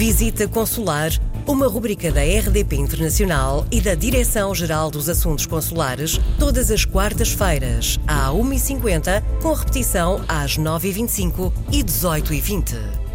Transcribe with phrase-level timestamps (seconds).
[0.00, 1.10] Visita Consular,
[1.46, 8.30] uma rubrica da RDP Internacional e da Direção-Geral dos Assuntos Consulares, todas as quartas-feiras, à
[8.30, 13.10] 1h50, com repetição às 9h25 e 18h20.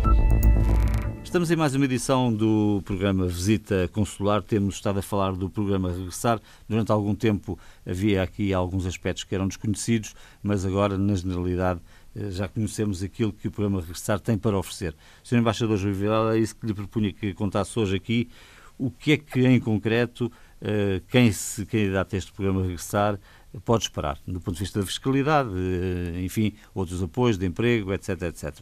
[1.24, 4.44] Estamos em mais uma edição do programa Visita Consular.
[4.44, 6.40] Temos estado a falar do programa Regressar.
[6.70, 10.13] Durante algum tempo havia aqui alguns aspectos que eram desconhecidos,
[10.44, 11.81] mas agora, na generalidade,
[12.29, 14.96] já conhecemos aquilo que o programa Regressar tem para oferecer.
[15.24, 15.38] Sr.
[15.38, 18.30] Embaixador João Vidal, é isso que lhe propunha que contasse hoje aqui.
[18.77, 20.31] O que é que, em concreto,
[20.62, 23.20] eh, quem se candidata a este programa Regressar
[23.63, 28.22] pode esperar, do ponto de vista da fiscalidade, eh, enfim, outros apoios de emprego, etc,
[28.23, 28.53] etc.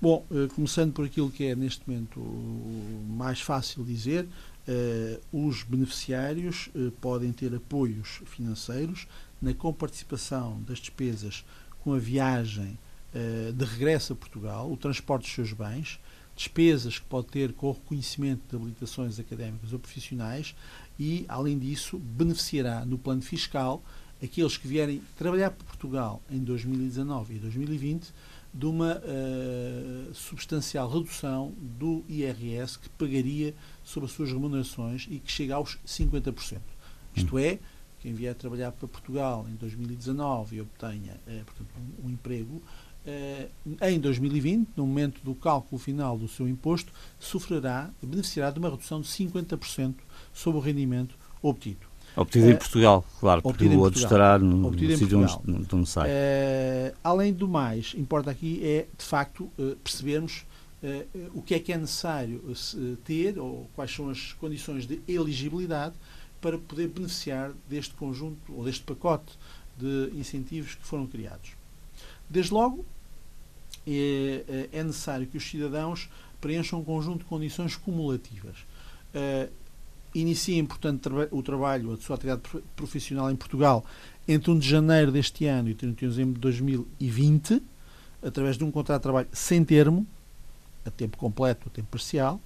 [0.00, 2.20] Bom, começando por aquilo que é neste momento
[3.08, 4.28] mais fácil dizer,
[5.32, 6.68] os beneficiários
[7.00, 9.08] podem ter apoios financeiros
[9.40, 11.46] na comparticipação das despesas
[11.82, 12.78] com a viagem
[13.54, 15.98] de regresso a Portugal, o transporte dos seus bens,
[16.36, 20.54] despesas que pode ter com o reconhecimento de habilitações académicas ou profissionais
[20.98, 23.82] e, além disso, beneficiará no plano fiscal
[24.22, 28.12] aqueles que vierem trabalhar para Portugal em 2019 e 2020
[28.52, 35.30] de uma uh, substancial redução do IRS que pagaria sobre as suas remunerações e que
[35.30, 36.60] chega aos 50%.
[37.14, 37.38] Isto hum.
[37.38, 37.58] é,
[38.00, 42.62] quem vier trabalhar para Portugal em 2019 e obtenha eh, portanto, um, um emprego,
[42.95, 42.95] eh,
[43.82, 49.00] em 2020, no momento do cálculo final do seu imposto, sofrerá, beneficiará de uma redução
[49.00, 49.94] de 50%
[50.32, 51.86] sobre o rendimento obtido.
[52.16, 56.10] Obtido em eh, Portugal, claro, porque o outro estará no, no sítio onde, onde sai.
[57.04, 59.50] além do mais, importa aqui é, de facto,
[59.84, 60.44] percebermos
[61.34, 62.42] o que é que é necessário
[63.04, 65.94] ter, ou quais são as condições de elegibilidade
[66.40, 69.36] para poder beneficiar deste conjunto ou deste pacote
[69.76, 71.52] de incentivos que foram criados.
[72.28, 72.84] Desde logo,
[73.86, 76.08] é, é necessário que os cidadãos
[76.40, 78.56] preencham um conjunto de condições cumulativas.
[79.14, 79.50] Uh,
[80.14, 82.42] iniciem, portanto, o trabalho, a sua atividade
[82.74, 83.84] profissional em Portugal
[84.26, 87.62] entre 1 de janeiro deste ano e 31 de dezembro de 2020,
[88.22, 90.06] através de um contrato de trabalho sem termo,
[90.84, 92.40] a tempo completo, a tempo parcial,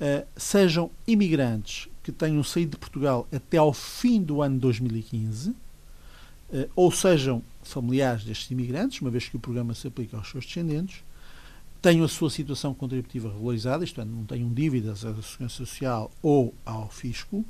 [0.00, 5.54] uh, sejam imigrantes que tenham saído de Portugal até ao fim do ano 2015, eh,
[6.74, 11.02] ou sejam familiares destes imigrantes, uma vez que o programa se aplica aos seus descendentes,
[11.80, 16.54] tenham a sua situação contributiva regularizada, isto é, não tenham dívidas à Segurança Social ou
[16.64, 17.44] ao Fisco,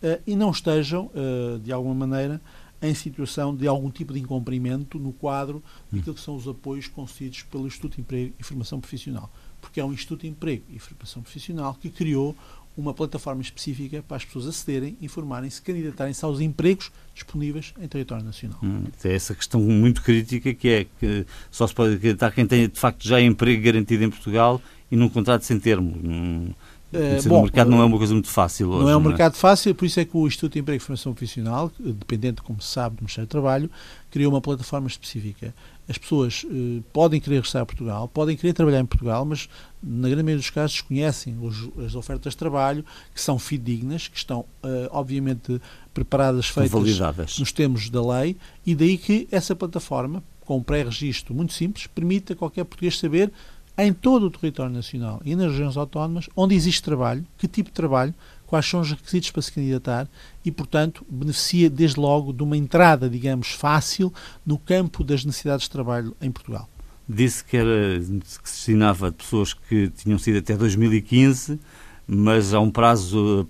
[0.00, 2.40] eh, e não estejam, eh, de alguma maneira,
[2.80, 7.42] em situação de algum tipo de incumprimento no quadro daquilo que são os apoios concedidos
[7.42, 9.30] pelo Instituto de Emprego e Formação Profissional.
[9.60, 12.34] Porque é um Instituto de Emprego e Formação Profissional que criou
[12.76, 18.58] uma plataforma específica para as pessoas acederem, informarem-se, candidatarem-se aos empregos disponíveis em território nacional.
[18.62, 22.68] Hum, é essa questão muito crítica que é que só se pode candidatar quem tem
[22.68, 24.60] de facto já emprego garantido em Portugal
[24.90, 25.98] e num contrato sem termo.
[26.02, 26.50] Hum,
[26.92, 28.84] Uh, bom, o mercado não é uma coisa muito fácil hoje.
[28.84, 29.08] Não é um não é?
[29.08, 32.60] mercado fácil, por isso é que o Instituto de Emprego e Formação Profissional, dependente, como
[32.60, 33.70] se sabe, do Ministério do Trabalho,
[34.10, 35.54] criou uma plataforma específica.
[35.88, 39.48] As pessoas uh, podem querer regressar a Portugal, podem querer trabalhar em Portugal, mas
[39.82, 44.18] na grande maioria dos casos desconhecem os, as ofertas de trabalho, que são fidedignas, que
[44.18, 45.60] estão, uh, obviamente,
[45.94, 47.38] preparadas, feitas validadas.
[47.38, 48.36] nos termos da lei,
[48.66, 53.32] e daí que essa plataforma, com um pré-registro muito simples, permite a qualquer português saber
[53.76, 57.74] em todo o território nacional e nas regiões autónomas onde existe trabalho, que tipo de
[57.74, 58.14] trabalho,
[58.46, 60.06] quais são os requisitos para se candidatar
[60.44, 64.12] e, portanto, beneficia desde logo de uma entrada, digamos, fácil
[64.44, 66.68] no campo das necessidades de trabalho em Portugal.
[67.08, 71.58] Disse que, era, que se destinava a pessoas que tinham sido até 2015,
[72.06, 73.48] mas há um prazo,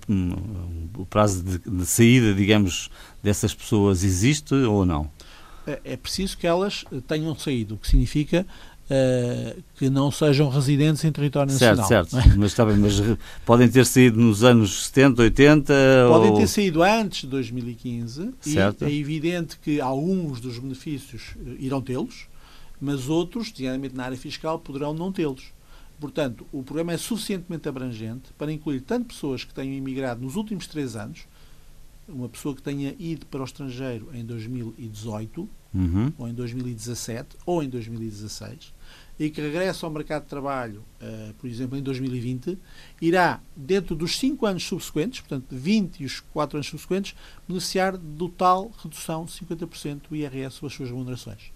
[0.96, 2.88] o prazo de, de saída, digamos,
[3.20, 5.10] dessas pessoas existe ou não?
[5.66, 8.46] É, é preciso que elas tenham saído, o que significa
[8.92, 11.88] Uh, que não sejam residentes em território nacional.
[11.88, 12.30] Certo, certo.
[12.30, 12.36] É?
[12.36, 13.00] Mas, está bem, mas
[13.42, 15.74] podem ter saído nos anos 70, 80?
[16.10, 16.36] Podem ou...
[16.36, 18.84] ter saído antes de 2015 certo.
[18.84, 22.26] e é evidente que alguns dos benefícios eh, irão tê-los,
[22.78, 25.54] mas outros, diariamente na área fiscal, poderão não tê-los.
[25.98, 30.66] Portanto, o programa é suficientemente abrangente para incluir tanto pessoas que tenham imigrado nos últimos
[30.66, 31.20] três anos,
[32.08, 36.12] uma pessoa que tenha ido para o estrangeiro em 2018, uhum.
[36.18, 38.72] ou em 2017, ou em 2016,
[39.18, 42.58] e que regressa ao mercado de trabalho, uh, por exemplo, em 2020,
[43.00, 47.14] irá, dentro dos 5 anos subsequentes, portanto, 20 e os 4 anos subsequentes,
[47.46, 51.52] beneficiar do tal redução de 50% do IRS sobre as suas remunerações.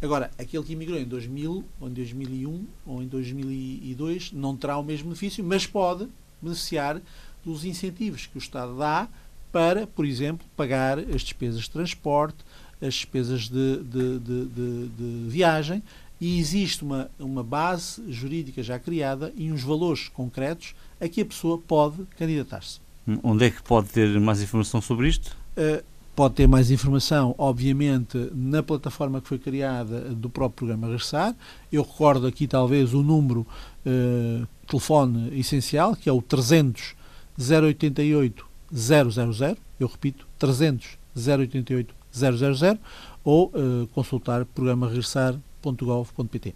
[0.00, 4.82] Agora, aquele que emigrou em 2000, ou em 2001, ou em 2002, não terá o
[4.82, 6.08] mesmo benefício, mas pode
[6.40, 7.02] beneficiar
[7.44, 9.08] dos incentivos que o Estado dá
[9.52, 12.38] para, por exemplo, pagar as despesas de transporte,
[12.80, 15.82] as despesas de, de, de, de viagem
[16.20, 21.24] e existe uma, uma base jurídica já criada e uns valores concretos a que a
[21.24, 22.80] pessoa pode candidatar-se.
[23.22, 25.36] Onde é que pode ter mais informação sobre isto?
[25.56, 25.82] Uh,
[26.14, 31.34] pode ter mais informação, obviamente, na plataforma que foi criada do próprio programa Regressar.
[31.70, 33.46] Eu recordo aqui, talvez, o número
[33.86, 36.96] uh, telefone essencial, que é o 300
[37.38, 39.56] 088 000.
[39.78, 42.78] Eu repito, 300 088 000
[43.24, 46.54] ou uh, consultar programaregressar.gov.pt.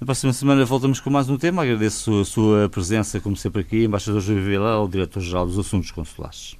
[0.00, 1.62] Na próxima semana voltamos com mais um tema.
[1.62, 6.56] Agradeço a sua presença, como sempre, aqui, Embaixador Júlio Vila, o Diretor-Geral dos Assuntos Consulares.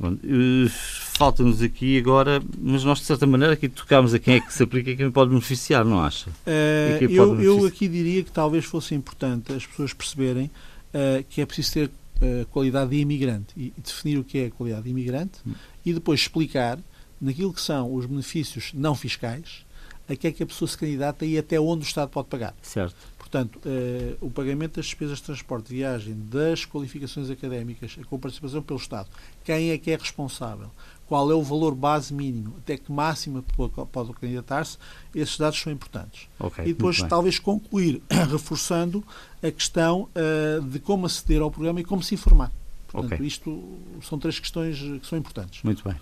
[0.00, 4.52] Uh, falta-nos aqui agora, mas nós de certa maneira aqui tocámos a quem é que
[4.52, 6.28] se aplica e quem pode beneficiar, não acha?
[6.28, 7.44] Uh, eu, beneficiar?
[7.44, 10.50] eu, aqui diria que talvez fosse importante as pessoas perceberem
[10.92, 11.90] uh, que é preciso ter
[12.20, 15.54] uh, qualidade de imigrante e definir o que é a qualidade de imigrante hum.
[15.84, 16.78] e depois explicar
[17.20, 19.64] naquilo que são os benefícios não fiscais
[20.08, 22.54] a que é que a pessoa se candidata e até onde o Estado pode pagar.
[22.60, 22.96] Certo.
[23.34, 28.62] Portanto, uh, o pagamento das despesas de transporte, de viagem, das qualificações académicas, a participação
[28.62, 29.08] pelo Estado,
[29.42, 30.70] quem é que é responsável,
[31.08, 33.44] qual é o valor base mínimo, até que máxima
[33.90, 34.78] pode candidatar-se,
[35.12, 36.28] esses dados são importantes.
[36.38, 38.00] Okay, e depois, talvez, concluir
[38.30, 39.02] reforçando
[39.42, 42.52] a questão uh, de como aceder ao programa e como se informar.
[42.86, 43.26] Portanto, okay.
[43.26, 43.78] isto
[44.08, 45.60] são três questões que são importantes.
[45.64, 45.96] Muito bem.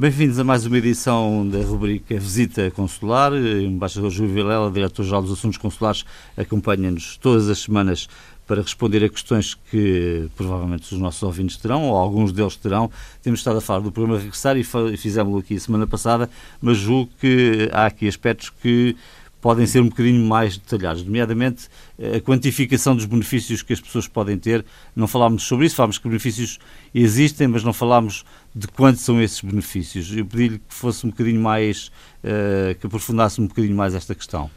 [0.00, 3.32] Bem-vindos a mais uma edição da rubrica Visita Consular.
[3.32, 6.06] O embaixador Júlio Vilela, diretor-geral dos Assuntos Consulares,
[6.38, 8.08] acompanha-nos todas as semanas
[8.46, 12.90] para responder a questões que provavelmente os nossos ouvintes terão, ou alguns deles terão.
[13.22, 14.64] Temos estado a falar do programa Regressar e
[14.96, 16.30] fizemos-lo aqui semana passada,
[16.62, 18.96] mas julgo que há aqui aspectos que
[19.40, 21.68] podem ser um bocadinho mais detalhados, nomeadamente
[21.98, 24.64] eh, a quantificação dos benefícios que as pessoas podem ter.
[24.94, 26.58] Não falámos sobre isso, falámos que benefícios
[26.94, 28.24] existem, mas não falámos
[28.54, 30.14] de quantos são esses benefícios.
[30.14, 31.90] Eu pedi-lhe que fosse um bocadinho mais,
[32.24, 34.50] uh, que aprofundasse um bocadinho mais esta questão.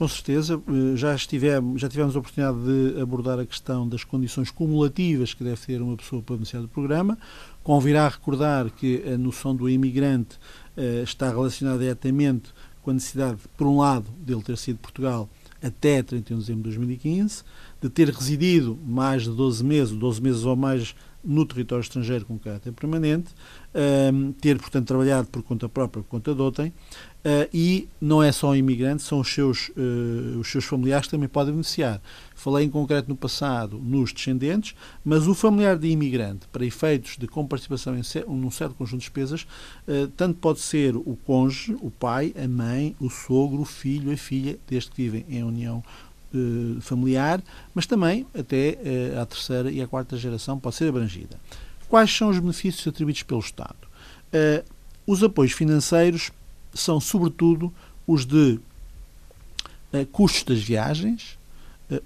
[0.00, 4.50] Com certeza, eh, já, estivemos, já tivemos a oportunidade de abordar a questão das condições
[4.50, 7.18] cumulativas que deve ter uma pessoa para beneficiar do programa.
[7.62, 10.36] Convirá recordar que a noção do imigrante
[10.74, 12.50] uh, está relacionada diretamente
[12.80, 15.28] com a necessidade, por um lado, dele ter sido Portugal
[15.62, 17.44] até 31 de dezembro de 2015,
[17.82, 22.38] de ter residido mais de 12 meses, 12 meses ou mais no território estrangeiro com
[22.38, 23.32] caráter permanente,
[23.74, 26.72] uh, ter, portanto, trabalhado por conta própria, por conta de outrem,
[27.20, 31.10] Uh, e não é só o imigrante, são os seus, uh, os seus familiares que
[31.10, 32.00] também podem beneficiar.
[32.34, 34.74] Falei em concreto no passado nos descendentes,
[35.04, 39.46] mas o familiar de imigrante, para efeitos de comparticipação em um certo conjunto de despesas,
[39.86, 44.16] uh, tanto pode ser o cônjuge, o pai, a mãe, o sogro, o filho, a
[44.16, 45.82] filha, desde que vivem em união
[46.80, 47.42] familiar,
[47.74, 48.78] mas também até
[49.20, 51.38] a terceira e a quarta geração pode ser abrangida.
[51.88, 53.76] Quais são os benefícios atribuídos pelo Estado?
[55.06, 56.30] os apoios financeiros
[56.72, 57.72] são, sobretudo,
[58.06, 58.60] os de
[60.12, 61.36] custos das viagens,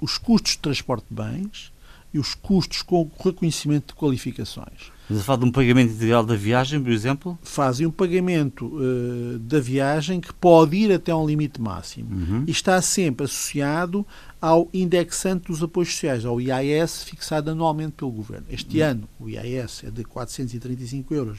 [0.00, 1.72] os custos de transporte de bens
[2.14, 4.90] e os custos com reconhecimento de qualificações.
[5.08, 7.38] Mas a falar de um pagamento integral da viagem, por exemplo?
[7.42, 12.44] Fazem um pagamento uh, da viagem que pode ir até um limite máximo uhum.
[12.46, 14.06] e está sempre associado
[14.40, 18.46] ao indexante dos apoios sociais, ao IAS, fixado anualmente pelo Governo.
[18.50, 18.86] Este uhum.
[18.86, 21.38] ano o IAS é de 435,76 euros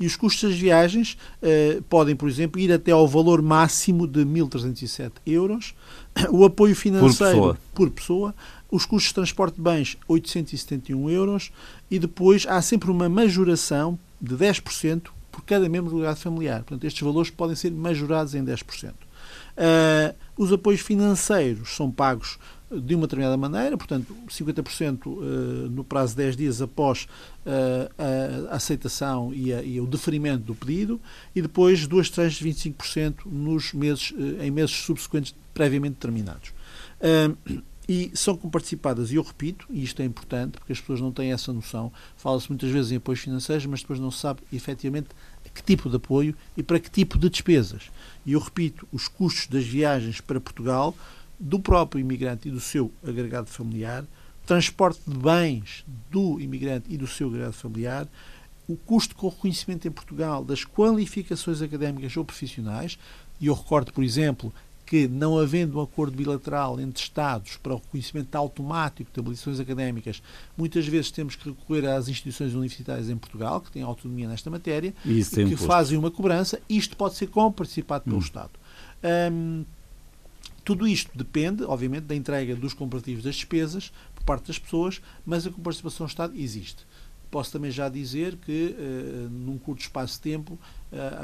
[0.00, 4.24] e os custos das viagens uh, podem, por exemplo, ir até ao valor máximo de
[4.24, 5.74] 1.307 euros.
[6.30, 7.58] O apoio financeiro por pessoa.
[7.74, 8.34] por pessoa
[8.74, 11.52] os custos de transporte de bens 871 euros
[11.94, 16.64] e depois há sempre uma majoração de 10% por cada membro do legado familiar.
[16.64, 18.90] Portanto, estes valores podem ser majorados em 10%.
[18.90, 18.94] Uh,
[19.56, 22.36] ah, os apoios financeiros são pagos
[22.68, 27.04] de uma determinada maneira, portanto, 50% uh, ah, no prazo de 10 dias após
[27.46, 31.00] uh, a aceitação e, e, o deferimento do pedido,
[31.32, 36.52] e depois duas tranches de 25% nos meses, em meses subsequentes previamente determinados
[37.88, 41.32] e são comparticipadas, e eu repito, e isto é importante, porque as pessoas não têm
[41.32, 45.08] essa noção, fala-se muitas vezes em apoios financeiros, mas depois não se sabe efetivamente
[45.54, 47.90] que tipo de apoio e para que tipo de despesas.
[48.26, 50.96] E eu repito, os custos das viagens para Portugal,
[51.38, 54.04] do próprio imigrante e do seu agregado familiar,
[54.46, 58.08] transporte de bens do imigrante e do seu agregado familiar,
[58.66, 62.98] o custo com reconhecimento em Portugal das qualificações académicas ou profissionais,
[63.40, 64.52] e eu recordo, por exemplo,
[64.86, 70.22] que, não havendo um acordo bilateral entre Estados para o reconhecimento automático de habilitações académicas,
[70.56, 74.94] muitas vezes temos que recorrer às instituições universitárias em Portugal, que têm autonomia nesta matéria,
[75.04, 75.66] e, e que imposto.
[75.66, 76.60] fazem uma cobrança.
[76.68, 78.20] Isto pode ser comparticipado pelo hum.
[78.20, 78.50] Estado.
[79.32, 79.64] Hum,
[80.64, 85.46] tudo isto depende, obviamente, da entrega dos comparativos das despesas por parte das pessoas, mas
[85.46, 86.86] a comparticipação do Estado existe
[87.34, 88.76] posso também já dizer que,
[89.28, 90.56] num curto espaço de tempo,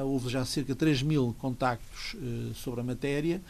[0.03, 2.17] houve já cerca de 3 mil contactos
[2.57, 3.41] sobre a matéria,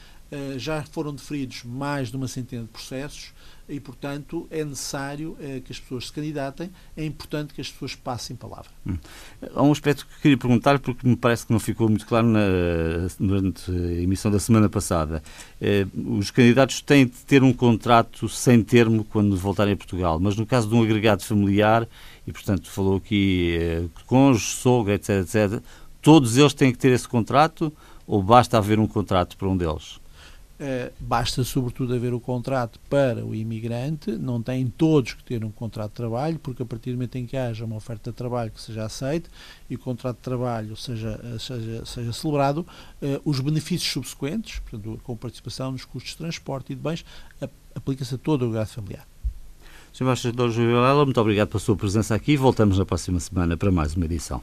[0.57, 3.33] já foram deferidos mais de uma centena de processos
[3.71, 7.95] e, portanto, é necessário eh, que as pessoas se candidatem, é importante que as pessoas
[7.95, 8.69] passem palavra.
[8.85, 8.97] Hum.
[9.55, 12.41] Há um aspecto que queria perguntar, porque me parece que não ficou muito claro na,
[13.19, 15.23] durante a emissão da semana passada.
[15.61, 20.37] Eh, os candidatos têm de ter um contrato sem termo quando voltarem a Portugal, mas
[20.37, 21.89] no caso de um agregado familiar,
[22.27, 25.63] e portanto falou aqui eh, cônjuge, sogra, etc, etc,
[26.03, 27.73] todos eles têm que ter esse contrato
[28.05, 30.00] ou basta haver um contrato para um deles?
[30.61, 35.51] Uh, basta, sobretudo, haver o contrato para o imigrante, não têm todos que ter um
[35.51, 38.51] contrato de trabalho, porque a partir do momento em que haja uma oferta de trabalho
[38.51, 39.31] que seja aceite
[39.71, 45.01] e o contrato de trabalho seja, eh, seja, seja celebrado, uh, os benefícios subsequentes, portanto,
[45.03, 47.07] com participação nos custos de transporte e de bens,
[47.75, 49.09] aplica-se a todo o grado familiar.
[49.95, 50.03] Sr.
[50.03, 52.37] Embaixador Júlio Vilela, muito obrigado pela sua presença aqui.
[52.37, 54.43] Voltamos na próxima semana para mais uma edição.